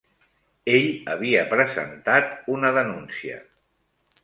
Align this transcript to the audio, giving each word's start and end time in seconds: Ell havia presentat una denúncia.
Ell 0.77 0.87
havia 1.15 1.43
presentat 1.51 2.33
una 2.57 2.75
denúncia. 2.81 3.39